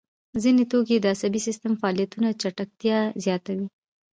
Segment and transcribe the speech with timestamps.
[0.41, 3.67] ځیني توکي د عصبي سیستم فعالیتونه چټکتیا زیاتوي.